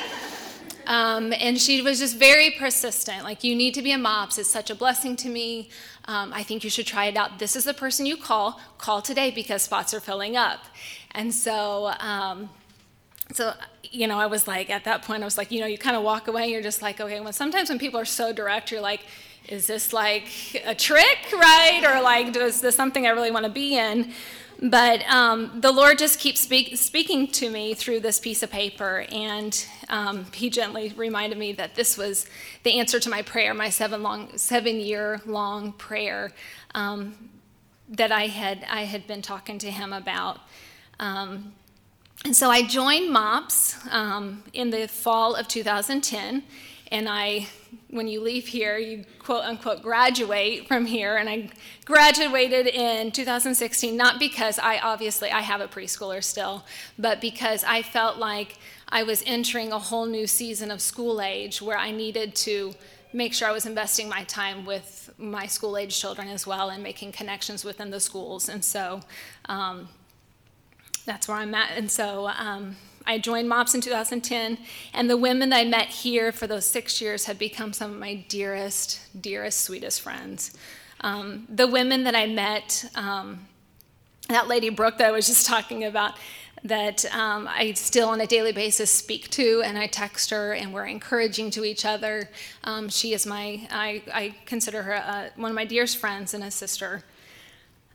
Um, 0.86 1.32
and 1.39 1.58
she 1.58 1.82
was 1.82 2.00
just 2.00 2.18
very 2.18 2.51
persistent. 2.51 3.24
Like, 3.24 3.44
you 3.44 3.56
need 3.56 3.74
to 3.75 3.82
be 3.82 3.94
a 3.94 3.98
MOPS. 3.98 4.38
It's 4.38 4.50
such 4.50 4.70
a 4.70 4.75
blessing 4.75 5.15
to 5.18 5.30
me. 5.30 5.70
Um, 6.06 6.34
I 6.34 6.44
think 6.44 6.63
you 6.63 6.70
should 6.70 6.88
try 6.88 7.06
it 7.06 7.15
out. 7.15 7.39
This 7.39 7.56
is 7.56 7.63
the 7.63 7.74
person 7.74 8.06
you 8.06 8.18
call. 8.18 8.60
Call 8.77 9.01
today 9.01 9.32
because 9.32 9.62
spots 9.62 9.94
are 9.94 10.01
filling 10.01 10.36
up. 10.36 10.65
And 11.12 11.34
so, 11.34 11.94
um, 12.00 12.50
so 13.32 13.53
you 13.91 14.08
know, 14.08 14.18
I 14.18 14.25
was 14.25 14.48
like, 14.48 14.70
at 14.70 14.86
that 14.86 15.03
point, 15.03 15.22
I 15.22 15.25
was 15.25 15.38
like, 15.38 15.51
you 15.51 15.60
know, 15.60 15.65
you 15.68 15.77
kind 15.77 15.96
of 15.96 16.03
walk 16.03 16.27
away. 16.27 16.48
You're 16.48 16.62
just 16.62 16.82
like, 16.82 17.00
okay. 17.00 17.20
When 17.20 17.34
sometimes 17.34 17.70
when 17.70 17.77
people 17.77 18.00
are 18.00 18.06
so 18.06 18.34
direct, 18.34 18.72
you're 18.72 18.82
like, 18.82 19.06
is 19.48 19.67
this 19.67 19.93
like 19.93 20.27
a 20.65 20.75
trick, 20.75 21.31
right? 21.33 21.83
Or 21.86 22.01
like, 22.01 22.36
is 22.36 22.62
this 22.62 22.75
something 22.75 23.05
I 23.05 23.10
really 23.10 23.31
want 23.31 23.45
to 23.45 23.51
be 23.51 23.77
in? 23.77 24.13
But 24.62 25.03
um, 25.12 25.60
the 25.60 25.71
Lord 25.71 25.98
just 25.98 26.19
keeps 26.19 26.39
speak, 26.39 26.77
speaking 26.77 27.27
to 27.29 27.50
me 27.50 27.74
through 27.74 28.01
this 28.01 28.19
piece 28.19 28.43
of 28.43 28.51
paper, 28.51 29.05
and 29.12 29.65
um, 29.89 30.25
He 30.33 30.51
gently 30.51 30.93
reminded 30.95 31.39
me 31.39 31.51
that 31.53 31.74
this 31.74 31.98
was 31.98 32.27
the 32.62 32.79
answer 32.79 33.00
to 33.00 33.10
my 33.10 33.24
prayer, 33.24 33.55
my 33.55 33.69
seven 33.69 34.03
long, 34.03 34.38
seven 34.38 34.79
year 34.79 35.19
long 35.25 35.74
prayer 35.74 36.31
um, 36.75 37.29
that 37.89 38.12
I 38.12 38.27
had 38.27 38.63
I 38.69 38.83
had 38.83 39.07
been 39.07 39.24
talking 39.24 39.57
to 39.60 39.71
Him 39.71 39.93
about. 39.93 40.41
Um, 41.00 41.53
and 42.24 42.36
so 42.36 42.51
I 42.51 42.62
joined 42.62 43.12
MOPS 43.12 43.77
um, 43.89 44.43
in 44.53 44.69
the 44.69 44.88
fall 44.88 45.33
of 45.33 45.48
2010, 45.48 46.43
and 46.91 47.07
I 47.10 47.48
when 47.89 48.07
you 48.07 48.21
leave 48.21 48.48
here, 48.48 48.77
you 48.77 49.05
quote 49.19 49.43
unquote 49.43 49.81
graduate 49.81 50.67
from 50.67 50.86
here. 50.86 51.17
And 51.17 51.29
I 51.29 51.50
graduated 51.86 52.67
in 52.67 53.12
2016, 53.12 53.95
not 53.95 54.19
because 54.19 54.57
I 54.60 54.79
obviously 54.79 55.29
I 55.29 55.41
have 55.41 55.62
a 55.62 55.67
preschooler 55.67 56.24
still, 56.24 56.65
but 56.98 57.21
because 57.21 57.63
I 57.63 57.81
felt 57.81 58.17
like 58.17 58.57
I 58.89 59.03
was 59.03 59.24
entering 59.25 59.71
a 59.71 59.79
whole 59.79 60.05
new 60.05 60.25
season 60.25 60.71
of 60.71 60.81
school 60.81 61.21
age 61.21 61.62
where 61.62 61.77
I 61.77 61.91
needed 61.91 62.36
to 62.36 62.74
make 63.13 63.33
sure 63.33 63.48
I 63.48 63.51
was 63.51 63.65
investing 63.65 64.07
my 64.07 64.24
time 64.24 64.65
with 64.65 65.13
my 65.17 65.45
school 65.45 65.77
age 65.77 66.00
children 66.00 66.29
as 66.29 66.48
well 66.48 66.69
and 66.69 66.81
making 66.81 67.12
connections 67.12 67.65
within 67.65 67.89
the 67.89 68.00
schools. 68.00 68.48
And 68.48 68.63
so 68.63 69.01
um, 69.45 69.89
that's 71.05 71.27
where 71.27 71.38
I'm 71.38 71.53
at. 71.53 71.71
And 71.77 71.91
so 71.91 72.27
um, 72.27 72.77
I 73.05 73.17
joined 73.17 73.50
MOPS 73.50 73.75
in 73.75 73.81
2010, 73.81 74.58
and 74.93 75.10
the 75.10 75.17
women 75.17 75.50
that 75.50 75.58
I 75.58 75.65
met 75.65 75.88
here 75.88 76.31
for 76.31 76.48
those 76.48 76.65
six 76.65 77.01
years 77.01 77.25
have 77.25 77.39
become 77.39 77.74
some 77.74 77.91
of 77.91 77.98
my 77.98 78.15
dearest, 78.27 79.00
dearest, 79.20 79.62
sweetest 79.62 80.01
friends. 80.01 80.55
Um, 81.01 81.48
the 81.50 81.67
women 81.67 82.03
that 82.03 82.15
I 82.15 82.27
met, 82.27 82.86
um, 82.96 83.48
that 84.29 84.48
lady 84.48 84.70
Brooke 84.70 84.98
that 85.00 85.08
I 85.08 85.12
was 85.12 85.27
just 85.27 85.46
talking 85.48 85.84
about, 85.84 86.17
that 86.63 87.05
um, 87.13 87.48
I 87.48 87.74
still 87.74 88.10
on 88.10 88.22
a 88.22 88.27
daily 88.27 88.51
basis 88.51 88.91
speak 88.91 89.29
to, 89.31 89.63
and 89.65 89.77
I 89.77 89.88
text 89.88 90.29
her, 90.29 90.53
and 90.53 90.74
we're 90.74 90.86
encouraging 90.86 91.50
to 91.51 91.65
each 91.65 91.86
other. 91.86 92.29
Um, 92.63 92.88
she 92.89 93.13
is 93.13 93.25
my, 93.25 93.67
I, 93.72 94.03
I 94.13 94.36
consider 94.46 94.84
her 94.84 94.96
uh, 94.96 95.29
one 95.36 95.50
of 95.50 95.55
my 95.55 95.65
dearest 95.65 95.98
friends 95.98 96.34
and 96.34 96.43
a 96.43 96.51
sister. 96.51 97.03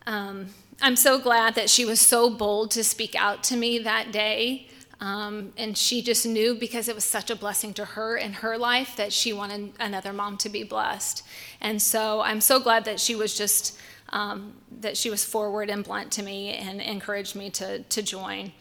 Um, 0.07 0.49
I'm 0.83 0.97
so 0.97 1.19
glad 1.19 1.55
that 1.55 1.71
she 1.71 1.85
was 1.85 2.01
so 2.01 2.29
bold 2.29 2.71
to 2.73 2.85
speak 2.85 3.15
out 3.15 3.43
to 3.45 3.57
me 3.57 3.79
that 3.79 4.13
day. 4.13 4.69
Um, 5.01 5.53
and 5.59 5.77
she 5.77 6.01
just 6.01 6.25
knew 6.25 6.55
because 6.55 6.89
it 6.89 6.95
was 6.95 7.05
such 7.05 7.31
a 7.31 7.37
blessing 7.37 7.75
to 7.75 7.85
her 7.85 8.17
in 8.17 8.33
her 8.35 8.57
life 8.57 8.97
that 8.97 9.13
she 9.13 9.33
wanted 9.33 9.73
another 9.79 10.13
mom 10.13 10.39
to 10.39 10.49
be 10.49 10.65
blessed. 10.65 11.23
And 11.61 11.81
so 11.83 12.23
I'm 12.23 12.41
so 12.41 12.59
glad 12.59 12.85
that 12.87 12.99
she 12.99 13.15
was 13.15 13.37
just 13.37 13.79
um, 14.11 14.55
that 14.81 14.97
she 14.97 15.11
was 15.11 15.25
forward 15.25 15.69
and 15.69 15.85
blunt 15.85 16.13
to 16.13 16.23
me 16.23 16.51
and 16.51 16.81
encouraged 16.81 17.37
me 17.37 17.51
to 17.51 17.81
to 17.81 18.03
join. 18.03 18.53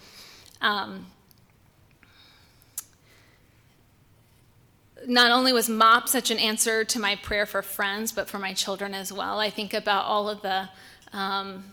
Um, 0.61 1.05
not 5.07 5.31
only 5.31 5.53
was 5.53 5.69
MOP 5.69 6.09
such 6.09 6.31
an 6.31 6.39
answer 6.39 6.83
to 6.83 6.99
my 6.99 7.15
prayer 7.15 7.45
for 7.45 7.61
friends, 7.61 8.11
but 8.11 8.27
for 8.27 8.39
my 8.39 8.53
children 8.53 8.93
as 8.93 9.13
well. 9.13 9.39
I 9.39 9.49
think 9.49 9.73
about 9.73 10.05
all 10.05 10.27
of 10.29 10.41
the 10.41 10.69
um, 11.13 11.63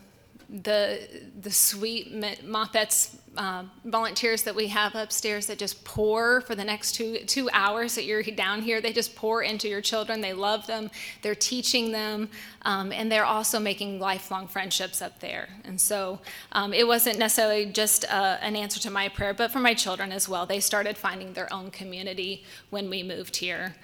the 0.53 1.09
the 1.41 1.51
sweet 1.51 2.13
MOPPETS 2.45 3.17
uh, 3.39 3.65
volunteers 3.87 4.43
that 4.43 4.55
we 4.55 4.67
have 4.67 4.95
upstairs 4.95 5.47
that 5.47 5.59
just 5.59 5.83
pour 5.85 6.43
for 6.43 6.55
the 6.55 6.65
next 6.65 6.93
two 6.93 7.19
two 7.27 7.49
hours 7.55 7.95
that 7.95 8.05
you're 8.05 8.23
down 8.23 8.61
here. 8.61 8.83
They 8.83 8.93
just 8.93 9.17
pour 9.17 9.43
into 9.43 9.67
your 9.67 9.81
children. 9.81 10.21
They 10.21 10.35
love 10.35 10.67
them. 10.67 10.91
They're 11.23 11.35
teaching 11.35 11.93
them, 11.93 12.29
um, 12.63 12.93
and 12.93 13.11
they're 13.11 13.25
also 13.25 13.59
making 13.59 13.99
lifelong 13.99 14.47
friendships 14.47 15.01
up 15.01 15.21
there. 15.21 15.49
And 15.65 15.81
so 15.81 16.21
um, 16.53 16.75
it 16.75 16.87
wasn't 16.87 17.19
necessarily 17.19 17.67
just 17.67 18.05
uh, 18.11 18.37
an 18.43 18.55
answer 18.55 18.79
to 18.81 18.91
my 18.91 19.09
prayer, 19.09 19.33
but 19.33 19.51
for 19.51 19.61
my 19.61 19.73
children 19.73 20.13
as 20.13 20.29
well. 20.29 20.45
They 20.45 20.61
started 20.61 20.99
finding 20.99 21.33
their 21.33 21.51
own 21.51 21.71
community 21.71 22.45
when 22.69 22.91
we 22.91 23.03
moved 23.03 23.37
here. 23.37 23.77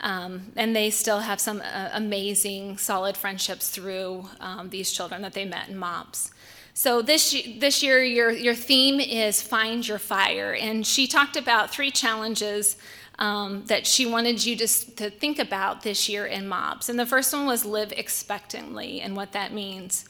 Um, 0.00 0.52
and 0.56 0.76
they 0.76 0.90
still 0.90 1.20
have 1.20 1.40
some 1.40 1.60
uh, 1.60 1.90
amazing, 1.92 2.78
solid 2.78 3.16
friendships 3.16 3.70
through 3.70 4.28
um, 4.40 4.70
these 4.70 4.92
children 4.92 5.22
that 5.22 5.32
they 5.32 5.44
met 5.44 5.68
in 5.68 5.76
MOPS. 5.76 6.30
So 6.74 7.02
this 7.02 7.36
this 7.58 7.82
year, 7.82 8.04
your 8.04 8.30
your 8.30 8.54
theme 8.54 9.00
is 9.00 9.42
find 9.42 9.86
your 9.86 9.98
fire, 9.98 10.54
and 10.54 10.86
she 10.86 11.08
talked 11.08 11.36
about 11.36 11.70
three 11.70 11.90
challenges 11.90 12.76
um, 13.18 13.64
that 13.66 13.84
she 13.84 14.06
wanted 14.06 14.44
you 14.44 14.54
to 14.54 14.68
to 14.94 15.10
think 15.10 15.40
about 15.40 15.82
this 15.82 16.08
year 16.08 16.26
in 16.26 16.46
MOPS. 16.46 16.88
And 16.88 16.96
the 16.96 17.06
first 17.06 17.32
one 17.32 17.46
was 17.46 17.64
live 17.64 17.90
expectantly, 17.90 19.00
and 19.00 19.16
what 19.16 19.32
that 19.32 19.52
means. 19.52 20.04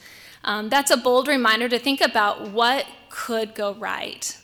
Um, 0.45 0.69
that's 0.69 0.91
a 0.91 0.99
bold 0.99 1.27
reminder 1.27 1.71
to 1.71 1.79
think 1.79 2.03
about 2.03 2.51
what 2.51 2.85
could 3.09 3.55
go 3.55 3.73
right 3.73 4.37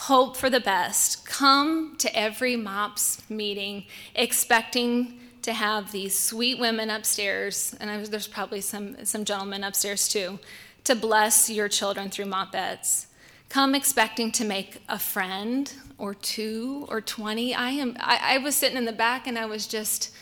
hope 0.00 0.34
for 0.34 0.48
the 0.48 0.60
best. 0.60 1.26
Come 1.26 1.94
to 1.98 2.18
every 2.18 2.56
MOPS 2.56 3.22
meeting 3.28 3.84
expecting 4.14 5.20
to 5.42 5.52
have 5.52 5.92
these 5.92 6.18
sweet 6.18 6.58
women 6.58 6.88
upstairs, 6.88 7.76
and 7.80 8.06
there's 8.06 8.26
probably 8.26 8.62
some, 8.62 9.04
some 9.04 9.26
gentlemen 9.26 9.62
upstairs 9.62 10.08
too, 10.08 10.38
to 10.84 10.94
bless 10.94 11.50
your 11.50 11.68
children 11.68 12.08
through 12.08 12.24
MOPPETS. 12.24 13.08
Come 13.50 13.74
expecting 13.74 14.32
to 14.32 14.44
make 14.44 14.82
a 14.88 14.98
friend 14.98 15.70
or 15.98 16.14
two 16.14 16.86
or 16.88 17.02
20. 17.02 17.54
I, 17.54 17.70
am, 17.70 17.96
I, 18.00 18.36
I 18.36 18.38
was 18.38 18.56
sitting 18.56 18.78
in 18.78 18.86
the 18.86 18.92
back 18.92 19.26
and 19.26 19.38
I 19.38 19.44
was 19.44 19.66
just, 19.66 20.14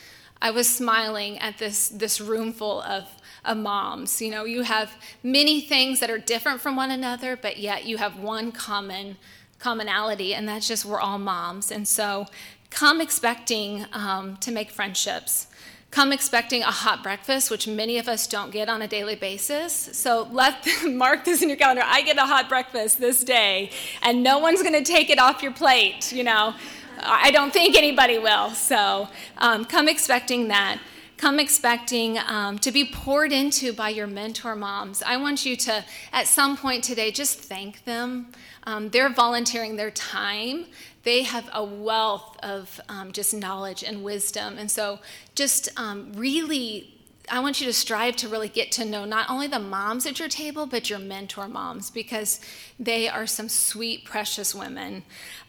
I 0.42 0.50
was 0.50 0.68
smiling 0.68 1.38
at 1.38 1.58
this, 1.58 1.88
this 1.88 2.20
room 2.20 2.52
full 2.52 2.82
of, 2.82 3.04
of 3.44 3.56
moms. 3.56 4.20
You 4.20 4.32
know, 4.32 4.44
you 4.44 4.62
have 4.62 4.90
many 5.22 5.60
things 5.60 6.00
that 6.00 6.10
are 6.10 6.18
different 6.18 6.60
from 6.60 6.74
one 6.74 6.90
another, 6.90 7.36
but 7.36 7.58
yet 7.58 7.84
you 7.84 7.98
have 7.98 8.18
one 8.18 8.50
common 8.50 9.16
commonality, 9.58 10.34
and 10.34 10.48
that's 10.48 10.68
just 10.68 10.84
we're 10.84 11.00
all 11.00 11.18
moms. 11.18 11.70
And 11.70 11.86
so 11.86 12.26
come 12.70 13.00
expecting 13.00 13.86
um, 13.92 14.36
to 14.38 14.50
make 14.50 14.70
friendships. 14.70 15.46
Come 15.90 16.12
expecting 16.12 16.62
a 16.62 16.70
hot 16.70 17.02
breakfast, 17.02 17.50
which 17.50 17.66
many 17.66 17.96
of 17.98 18.08
us 18.08 18.26
don't 18.26 18.50
get 18.50 18.68
on 18.68 18.82
a 18.82 18.88
daily 18.88 19.14
basis. 19.14 19.72
So 19.72 20.28
let 20.30 20.66
mark 20.86 21.24
this 21.24 21.42
in 21.42 21.48
your 21.48 21.56
calendar. 21.56 21.82
I 21.84 22.02
get 22.02 22.18
a 22.18 22.26
hot 22.26 22.48
breakfast 22.48 23.00
this 23.00 23.24
day, 23.24 23.70
and 24.02 24.22
no 24.22 24.38
one's 24.38 24.62
going 24.62 24.74
to 24.74 24.84
take 24.84 25.08
it 25.08 25.18
off 25.18 25.42
your 25.42 25.52
plate. 25.52 26.12
You 26.12 26.24
know, 26.24 26.54
I 27.00 27.30
don't 27.30 27.52
think 27.52 27.76
anybody 27.76 28.18
will. 28.18 28.50
So 28.50 29.08
um, 29.38 29.64
come 29.64 29.88
expecting 29.88 30.48
that 30.48 30.78
come 31.18 31.40
expecting 31.40 32.16
um, 32.28 32.58
to 32.60 32.70
be 32.70 32.84
poured 32.84 33.32
into 33.32 33.72
by 33.72 33.88
your 33.88 34.06
mentor 34.06 34.54
moms. 34.54 35.02
I 35.02 35.16
want 35.16 35.44
you 35.44 35.56
to, 35.56 35.84
at 36.12 36.28
some 36.28 36.56
point 36.56 36.84
today, 36.84 37.10
just 37.10 37.40
thank 37.40 37.84
them. 37.84 38.28
Um, 38.68 38.90
they're 38.90 39.08
volunteering 39.08 39.76
their 39.76 39.90
time. 39.90 40.66
They 41.02 41.22
have 41.22 41.48
a 41.54 41.64
wealth 41.64 42.36
of 42.42 42.78
um, 42.90 43.12
just 43.12 43.32
knowledge 43.32 43.82
and 43.82 44.04
wisdom. 44.04 44.58
And 44.58 44.70
so, 44.70 44.98
just 45.34 45.70
um, 45.78 46.12
really 46.12 46.94
I 47.30 47.40
want 47.40 47.60
you 47.60 47.66
to 47.66 47.72
strive 47.72 48.16
to 48.16 48.28
really 48.28 48.48
get 48.48 48.70
to 48.72 48.84
know 48.84 49.04
not 49.04 49.30
only 49.30 49.46
the 49.46 49.58
moms 49.58 50.04
at 50.06 50.18
your 50.18 50.28
table, 50.28 50.66
but 50.66 50.90
your 50.90 50.98
mentor 50.98 51.48
moms, 51.48 51.90
because 51.90 52.40
they 52.78 53.08
are 53.08 53.26
some 53.26 53.48
sweet, 53.48 54.04
precious 54.04 54.54
women. 54.54 55.02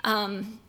Um, 0.03 0.59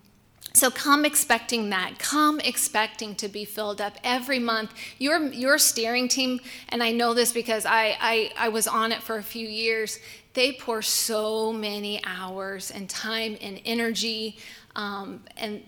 so 0.52 0.70
come 0.70 1.04
expecting 1.04 1.70
that. 1.70 1.98
Come 1.98 2.40
expecting 2.40 3.14
to 3.16 3.28
be 3.28 3.44
filled 3.44 3.80
up 3.80 3.96
every 4.02 4.38
month. 4.38 4.74
Your, 4.98 5.28
your 5.28 5.58
steering 5.58 6.08
team, 6.08 6.40
and 6.70 6.82
I 6.82 6.90
know 6.90 7.14
this 7.14 7.32
because 7.32 7.64
I, 7.64 7.96
I, 8.00 8.32
I 8.36 8.48
was 8.48 8.66
on 8.66 8.92
it 8.92 9.02
for 9.02 9.16
a 9.16 9.22
few 9.22 9.46
years, 9.46 9.98
they 10.34 10.52
pour 10.52 10.82
so 10.82 11.52
many 11.52 12.00
hours 12.04 12.70
and 12.70 12.88
time 12.88 13.36
and 13.40 13.60
energy, 13.64 14.38
um, 14.76 15.22
and 15.36 15.62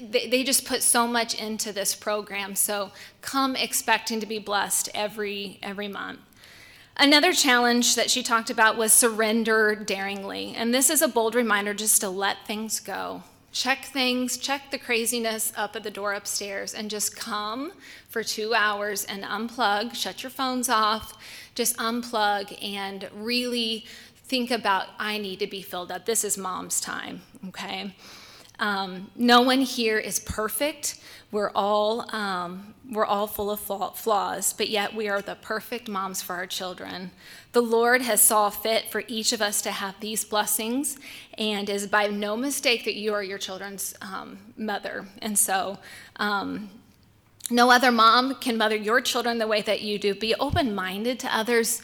they, 0.00 0.28
they 0.28 0.44
just 0.44 0.66
put 0.66 0.82
so 0.82 1.06
much 1.06 1.34
into 1.40 1.72
this 1.72 1.94
program. 1.94 2.54
So 2.54 2.90
come 3.22 3.56
expecting 3.56 4.20
to 4.20 4.26
be 4.26 4.38
blessed 4.38 4.90
every, 4.94 5.58
every 5.62 5.88
month. 5.88 6.20
Another 6.96 7.32
challenge 7.32 7.94
that 7.94 8.10
she 8.10 8.22
talked 8.22 8.50
about 8.50 8.76
was 8.76 8.92
surrender 8.92 9.74
daringly. 9.74 10.54
And 10.54 10.74
this 10.74 10.90
is 10.90 11.00
a 11.00 11.08
bold 11.08 11.34
reminder 11.34 11.72
just 11.72 12.02
to 12.02 12.10
let 12.10 12.46
things 12.46 12.80
go 12.80 13.22
check 13.52 13.84
things, 13.86 14.36
check 14.36 14.70
the 14.70 14.78
craziness 14.78 15.52
up 15.56 15.74
at 15.76 15.82
the 15.82 15.90
door 15.90 16.14
upstairs, 16.14 16.74
and 16.74 16.90
just 16.90 17.16
come 17.16 17.72
for 18.08 18.22
two 18.22 18.54
hours 18.54 19.04
and 19.04 19.24
unplug, 19.24 19.94
shut 19.94 20.22
your 20.22 20.30
phones 20.30 20.68
off, 20.68 21.16
just 21.54 21.76
unplug 21.76 22.56
and 22.62 23.08
really 23.14 23.84
think 24.14 24.50
about 24.50 24.86
I 24.98 25.18
need 25.18 25.40
to 25.40 25.46
be 25.46 25.62
filled 25.62 25.90
up. 25.90 26.06
This 26.06 26.24
is 26.24 26.38
mom's 26.38 26.80
time, 26.80 27.22
okay? 27.48 27.94
Um, 28.60 29.10
no 29.16 29.40
one 29.40 29.62
here 29.62 29.98
is 29.98 30.20
perfect. 30.20 31.00
We're 31.32 31.50
all, 31.54 32.14
um, 32.14 32.74
we're 32.90 33.06
all 33.06 33.26
full 33.26 33.50
of 33.50 33.60
flaws, 33.60 34.52
but 34.52 34.68
yet 34.68 34.94
we 34.94 35.08
are 35.08 35.22
the 35.22 35.36
perfect 35.36 35.88
moms 35.88 36.20
for 36.20 36.34
our 36.34 36.46
children. 36.46 37.10
The 37.52 37.62
Lord 37.62 38.02
has 38.02 38.20
saw 38.20 38.50
fit 38.50 38.90
for 38.90 39.02
each 39.08 39.32
of 39.32 39.40
us 39.40 39.62
to 39.62 39.70
have 39.70 39.98
these 40.00 40.24
blessings, 40.24 40.98
and 41.38 41.70
is 41.70 41.86
by 41.86 42.08
no 42.08 42.36
mistake 42.36 42.84
that 42.84 42.94
you 42.94 43.14
are 43.14 43.22
your 43.22 43.38
children's 43.38 43.94
um, 44.02 44.38
mother. 44.56 45.06
And 45.22 45.38
so, 45.38 45.78
um, 46.16 46.70
no 47.50 47.70
other 47.70 47.90
mom 47.90 48.36
can 48.36 48.56
mother 48.56 48.76
your 48.76 49.00
children 49.00 49.38
the 49.38 49.46
way 49.46 49.62
that 49.62 49.80
you 49.80 49.98
do. 49.98 50.14
Be 50.14 50.34
open 50.36 50.74
minded 50.74 51.18
to 51.20 51.36
others 51.36 51.82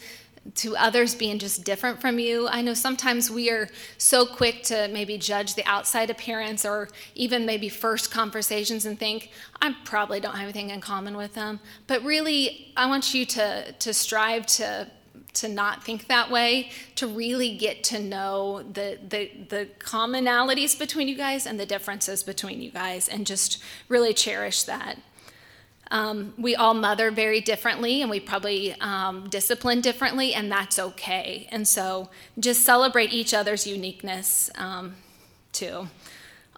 to 0.55 0.75
others 0.75 1.15
being 1.15 1.39
just 1.39 1.63
different 1.63 2.01
from 2.01 2.19
you. 2.19 2.47
I 2.47 2.61
know 2.61 2.73
sometimes 2.73 3.29
we 3.29 3.49
are 3.49 3.69
so 3.97 4.25
quick 4.25 4.63
to 4.63 4.87
maybe 4.91 5.17
judge 5.17 5.55
the 5.55 5.65
outside 5.65 6.09
appearance 6.09 6.65
or 6.65 6.89
even 7.15 7.45
maybe 7.45 7.69
first 7.69 8.11
conversations 8.11 8.85
and 8.85 8.97
think, 8.97 9.31
I 9.61 9.75
probably 9.83 10.19
don't 10.19 10.35
have 10.35 10.43
anything 10.43 10.69
in 10.69 10.81
common 10.81 11.17
with 11.17 11.33
them. 11.33 11.59
But 11.87 12.03
really, 12.03 12.71
I 12.75 12.87
want 12.87 13.13
you 13.13 13.25
to, 13.25 13.71
to 13.71 13.93
strive 13.93 14.45
to 14.47 14.91
to 15.33 15.47
not 15.47 15.83
think 15.83 16.07
that 16.07 16.31
way, 16.31 16.71
to 16.95 17.05
really 17.05 17.55
get 17.57 17.83
to 17.83 17.99
know 17.99 18.63
the, 18.73 18.97
the, 19.07 19.29
the 19.49 19.67
commonalities 19.79 20.77
between 20.77 21.07
you 21.07 21.15
guys 21.15 21.45
and 21.45 21.59
the 21.59 21.65
differences 21.65 22.23
between 22.23 22.59
you 22.59 22.71
guys, 22.71 23.07
and 23.07 23.25
just 23.27 23.61
really 23.87 24.13
cherish 24.13 24.63
that. 24.63 24.97
Um, 25.91 26.33
we 26.37 26.55
all 26.55 26.73
mother 26.73 27.11
very 27.11 27.41
differently 27.41 28.01
and 28.01 28.09
we 28.09 28.19
probably 28.19 28.73
um, 28.81 29.29
discipline 29.29 29.81
differently, 29.81 30.33
and 30.33 30.51
that's 30.51 30.79
okay. 30.79 31.47
And 31.51 31.67
so 31.67 32.09
just 32.39 32.63
celebrate 32.63 33.13
each 33.13 33.33
other's 33.33 33.65
uniqueness 33.65 34.49
um, 34.55 34.95
too. 35.53 35.87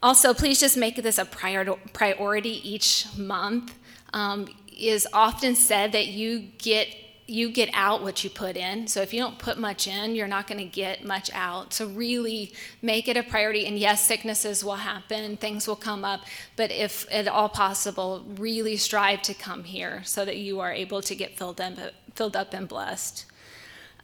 Also, 0.01 0.33
please 0.33 0.59
just 0.59 0.77
make 0.77 0.95
this 0.95 1.17
a 1.17 1.25
prior- 1.25 1.75
priority 1.93 2.67
each 2.69 3.05
month. 3.17 3.75
Um, 4.13 4.47
is 4.79 5.07
often 5.13 5.55
said 5.55 5.91
that 5.91 6.07
you 6.07 6.39
get 6.57 6.87
you 7.29 7.51
get 7.51 7.69
out 7.73 8.01
what 8.01 8.23
you 8.23 8.29
put 8.29 8.57
in. 8.57 8.87
So 8.87 9.01
if 9.01 9.13
you 9.13 9.19
don't 9.19 9.37
put 9.37 9.57
much 9.57 9.87
in, 9.87 10.15
you're 10.15 10.27
not 10.27 10.47
going 10.47 10.57
to 10.57 10.65
get 10.65 11.05
much 11.05 11.29
out. 11.33 11.73
So 11.73 11.87
really 11.87 12.53
make 12.81 13.07
it 13.07 13.15
a 13.15 13.23
priority. 13.23 13.65
And 13.65 13.77
yes, 13.77 14.03
sicknesses 14.05 14.63
will 14.63 14.75
happen, 14.75 15.37
things 15.37 15.67
will 15.67 15.75
come 15.75 16.03
up, 16.03 16.21
but 16.55 16.71
if 16.71 17.05
at 17.11 17.27
all 17.27 17.49
possible, 17.49 18.25
really 18.37 18.77
strive 18.77 19.21
to 19.23 19.33
come 19.33 19.63
here 19.63 20.01
so 20.03 20.25
that 20.25 20.37
you 20.37 20.59
are 20.59 20.73
able 20.73 21.01
to 21.03 21.15
get 21.15 21.37
filled, 21.37 21.59
in, 21.59 21.77
filled 22.15 22.35
up 22.35 22.53
and 22.53 22.67
blessed. 22.67 23.25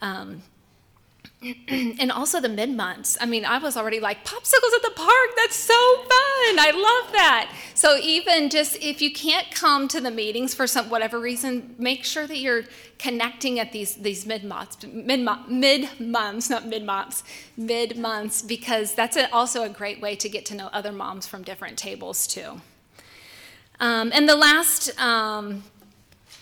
Um, 0.00 0.42
and 1.68 2.10
also 2.10 2.40
the 2.40 2.48
mid 2.48 2.70
months. 2.70 3.16
I 3.20 3.26
mean, 3.26 3.44
I 3.44 3.58
was 3.58 3.76
already 3.76 4.00
like, 4.00 4.24
popsicles 4.24 4.74
at 4.74 4.82
the 4.82 4.92
park, 4.96 5.30
that's 5.36 5.56
so 5.56 5.74
fun. 5.74 6.58
I 6.58 6.72
love 6.74 7.12
that. 7.12 7.52
So, 7.74 7.98
even 7.98 8.48
just 8.48 8.76
if 8.82 9.02
you 9.02 9.12
can't 9.12 9.50
come 9.50 9.86
to 9.88 10.00
the 10.00 10.10
meetings 10.10 10.54
for 10.54 10.66
some 10.66 10.88
whatever 10.88 11.20
reason, 11.20 11.74
make 11.78 12.04
sure 12.04 12.26
that 12.26 12.38
you're 12.38 12.64
connecting 12.98 13.60
at 13.60 13.72
these, 13.72 13.96
these 13.96 14.24
mid 14.24 14.44
months, 14.44 14.78
mid, 14.86 15.20
months, 16.00 16.50
not 16.50 16.66
mid 16.66 16.84
months, 16.84 17.22
mid 17.56 17.98
months, 17.98 18.40
because 18.40 18.94
that's 18.94 19.16
a, 19.16 19.30
also 19.32 19.62
a 19.62 19.68
great 19.68 20.00
way 20.00 20.16
to 20.16 20.28
get 20.28 20.46
to 20.46 20.54
know 20.54 20.68
other 20.72 20.92
moms 20.92 21.26
from 21.26 21.42
different 21.42 21.76
tables, 21.76 22.26
too. 22.26 22.60
Um, 23.78 24.10
and 24.14 24.26
the 24.26 24.36
last 24.36 24.98
um, 24.98 25.64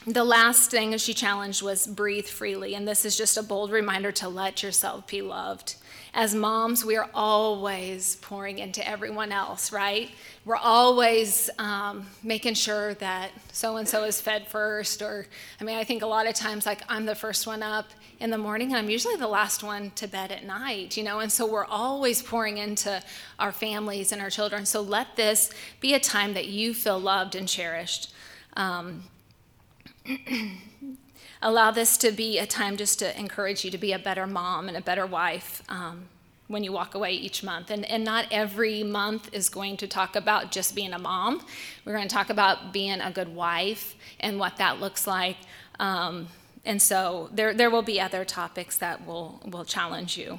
the 0.07 0.25
last 0.25 0.71
thing 0.71 0.97
she 0.99 1.15
challenged 1.15 1.63
was 1.63 1.87
breathe 1.87 2.27
freely. 2.27 2.75
And 2.75 2.87
this 2.87 3.05
is 3.05 3.17
just 3.17 3.37
a 3.37 3.43
bold 3.43 3.71
reminder 3.71 4.13
to 4.13 4.29
let 4.29 4.63
yourself 4.63 5.07
be 5.07 5.23
loved. 5.23 5.77
As 6.13 6.35
moms, 6.35 6.85
we 6.85 6.97
are 6.97 7.09
always 7.13 8.17
pouring 8.17 8.59
into 8.59 8.87
everyone 8.89 9.33
else, 9.33 9.73
right? 9.73 10.11
We're 10.45 10.57
always 10.57 11.51
um, 11.59 12.07
making 12.23 12.55
sure 12.55 12.95
that 12.95 13.31
so 13.51 13.79
and 13.79 13.89
so 13.89 14.05
is 14.05 14.21
fed 14.21 14.47
first. 14.47 15.03
Or, 15.03 15.27
I 15.61 15.65
mean, 15.65 15.77
I 15.77 15.85
think 15.85 16.03
a 16.03 16.07
lot 16.07 16.29
of 16.29 16.35
times, 16.35 16.67
like, 16.67 16.83
I'm 16.89 17.07
the 17.07 17.17
first 17.17 17.47
one 17.47 17.63
up 17.65 17.87
in 18.21 18.31
the 18.31 18.39
morning, 18.39 18.69
and 18.69 18.77
I'm 18.77 18.91
usually 18.91 19.17
the 19.17 19.27
last 19.27 19.65
one 19.65 19.91
to 19.97 20.07
bed 20.07 20.31
at 20.31 20.45
night, 20.45 20.97
you 20.97 21.03
know? 21.03 21.19
And 21.19 21.33
so 21.33 21.51
we're 21.51 21.65
always 21.65 22.23
pouring 22.23 22.59
into 22.59 23.03
our 23.41 23.51
families 23.51 24.13
and 24.13 24.23
our 24.23 24.31
children. 24.31 24.67
So 24.67 24.83
let 24.83 25.17
this 25.17 25.51
be 25.81 25.95
a 25.95 26.01
time 26.01 26.35
that 26.35 26.47
you 26.47 26.75
feel 26.75 26.99
loved 26.99 27.35
and 27.35 27.49
cherished. 27.49 28.13
Um, 28.57 29.05
allow 31.43 31.71
this 31.71 31.97
to 31.99 32.11
be 32.11 32.39
a 32.39 32.47
time 32.47 32.77
just 32.77 32.99
to 32.99 33.19
encourage 33.19 33.65
you 33.65 33.71
to 33.71 33.79
be 33.79 33.93
a 33.93 33.99
better 33.99 34.27
mom 34.27 34.69
and 34.69 34.77
a 34.77 34.81
better 34.81 35.07
wife 35.07 35.63
um, 35.69 36.07
when 36.49 36.65
you 36.65 36.73
walk 36.73 36.95
away 36.95 37.13
each 37.13 37.43
month. 37.43 37.71
And, 37.71 37.85
and 37.85 38.05
not 38.05 38.27
every 38.31 38.83
month 38.83 39.31
is 39.33 39.49
going 39.49 39.77
to 39.79 39.87
talk 39.87 40.17
about 40.17 40.53
just 40.53 40.75
being 40.75 40.93
a 40.93 40.99
mom. 40.99 41.45
We're 41.85 41.95
going 41.95 42.09
to 42.09 42.15
talk 42.15 42.31
about 42.31 42.73
being 42.73 43.01
a 43.01 43.11
good 43.11 43.35
wife 43.35 43.95
and 44.21 44.39
what 44.39 44.57
that 44.57 44.81
looks 44.81 45.07
like. 45.07 45.37
Um, 45.79 46.29
and 46.65 46.81
so 46.81 47.29
there, 47.33 47.53
there 47.53 47.71
will 47.71 47.83
be 47.83 48.01
other 48.01 48.25
topics 48.25 48.79
that 48.79 49.07
will, 49.07 49.41
will 49.45 49.65
challenge 49.65 50.17
you. 50.17 50.39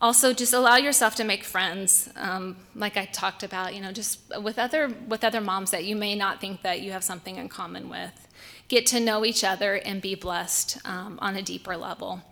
Also, 0.00 0.34
just 0.34 0.52
allow 0.52 0.76
yourself 0.76 1.14
to 1.14 1.24
make 1.24 1.42
friends, 1.42 2.10
um, 2.16 2.56
like 2.74 2.98
I 2.98 3.06
talked 3.06 3.42
about, 3.42 3.74
you 3.74 3.80
know, 3.80 3.92
just 3.92 4.20
with 4.42 4.58
other, 4.58 4.92
with 5.08 5.24
other 5.24 5.40
moms 5.40 5.70
that 5.70 5.84
you 5.84 5.96
may 5.96 6.14
not 6.14 6.38
think 6.38 6.62
that 6.62 6.82
you 6.82 6.92
have 6.92 7.02
something 7.02 7.36
in 7.36 7.48
common 7.48 7.88
with 7.88 8.25
get 8.68 8.86
to 8.86 9.00
know 9.00 9.24
each 9.24 9.44
other 9.44 9.74
and 9.74 10.02
be 10.02 10.14
blessed 10.14 10.78
um, 10.84 11.18
on 11.22 11.36
a 11.36 11.42
deeper 11.42 11.76
level. 11.76 12.22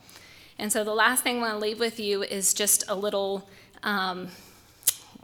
And 0.58 0.72
so 0.72 0.84
the 0.84 0.94
last 0.94 1.22
thing 1.22 1.38
I 1.38 1.40
want 1.40 1.54
to 1.54 1.58
leave 1.58 1.80
with 1.80 1.98
you 1.98 2.22
is 2.22 2.54
just 2.54 2.84
a 2.88 2.94
little, 2.94 3.48
um, 3.82 4.28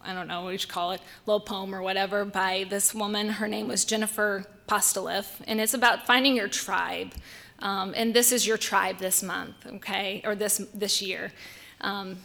I 0.05 0.13
don't 0.13 0.29
know 0.29 0.43
what 0.43 0.51
you 0.51 0.59
should 0.59 0.71
call 0.71 0.93
it, 0.93 1.01
little 1.27 1.41
poem 1.41 1.75
or 1.75 1.83
whatever 1.83 2.25
by 2.25 2.67
this 2.69 2.95
woman. 2.95 3.29
Her 3.29 3.47
name 3.47 3.69
was 3.69 3.85
Jennifer 3.85 4.47
Postoliff, 4.67 5.41
and 5.47 5.61
it's 5.61 5.75
about 5.75 6.07
finding 6.07 6.37
your 6.37 6.49
tribe. 6.49 7.13
Um, 7.61 7.93
and 7.97 8.15
this 8.15 8.33
is 8.33 8.47
your 8.47 8.57
tribe 8.57 8.99
this 8.99 9.23
month, 9.23 9.55
okay, 9.67 10.23
or 10.25 10.35
this 10.35 10.59
this 10.73 11.03
year. 11.03 11.33
Um, 11.81 12.17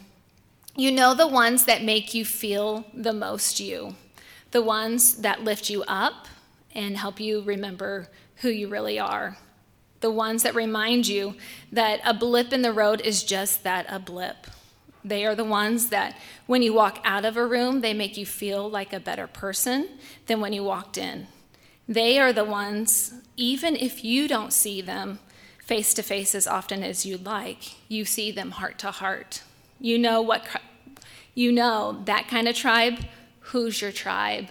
you 0.76 0.90
know 0.90 1.14
the 1.14 1.26
ones 1.26 1.64
that 1.64 1.82
make 1.82 2.14
you 2.14 2.24
feel 2.24 2.86
the 2.92 3.12
most 3.12 3.60
you, 3.60 3.96
the 4.50 4.62
ones 4.62 5.16
that 5.16 5.44
lift 5.44 5.70
you 5.70 5.82
up 5.84 6.26
and 6.74 6.96
help 6.96 7.18
you 7.18 7.42
remember 7.42 8.08
who 8.36 8.48
you 8.48 8.68
really 8.68 8.98
are. 8.98 9.36
The 10.00 10.10
ones 10.10 10.42
that 10.42 10.54
remind 10.54 11.08
you 11.08 11.34
that 11.72 12.00
a 12.04 12.12
blip 12.12 12.52
in 12.52 12.62
the 12.62 12.72
road 12.72 13.00
is 13.00 13.24
just 13.24 13.64
that 13.64 13.86
a 13.88 13.98
blip. 13.98 14.46
They 15.02 15.24
are 15.24 15.34
the 15.34 15.44
ones 15.44 15.88
that, 15.90 16.16
when 16.46 16.62
you 16.62 16.72
walk 16.74 16.98
out 17.04 17.24
of 17.24 17.36
a 17.36 17.46
room, 17.46 17.80
they 17.80 17.94
make 17.94 18.16
you 18.16 18.26
feel 18.26 18.68
like 18.68 18.92
a 18.92 19.00
better 19.00 19.26
person 19.26 19.88
than 20.26 20.40
when 20.40 20.52
you 20.52 20.64
walked 20.64 20.98
in. 20.98 21.28
They 21.88 22.18
are 22.18 22.32
the 22.32 22.44
ones, 22.44 23.14
even 23.36 23.76
if 23.76 24.04
you 24.04 24.26
don't 24.26 24.52
see 24.52 24.80
them 24.80 25.20
face 25.64 25.94
to 25.94 26.02
face 26.02 26.34
as 26.34 26.46
often 26.46 26.82
as 26.82 27.06
you'd 27.06 27.24
like, 27.24 27.76
you 27.88 28.04
see 28.04 28.30
them 28.32 28.52
heart 28.52 28.78
to 28.80 28.90
heart. 28.90 29.42
You 29.80 29.98
know 29.98 30.20
what, 30.20 30.44
you 31.34 31.52
know 31.52 32.02
that 32.04 32.28
kind 32.28 32.48
of 32.48 32.56
tribe. 32.56 32.98
Who's 33.40 33.80
your 33.80 33.92
tribe? 33.92 34.46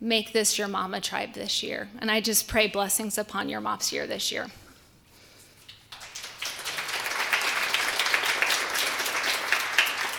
Make 0.00 0.32
this 0.32 0.58
your 0.58 0.68
mama 0.68 1.00
tribe 1.00 1.32
this 1.32 1.62
year. 1.62 1.88
And 1.98 2.10
I 2.10 2.20
just 2.20 2.48
pray 2.48 2.66
blessings 2.66 3.18
upon 3.18 3.48
your 3.48 3.60
MOPS 3.60 3.92
year 3.92 4.06
this 4.06 4.30
year. 4.30 4.46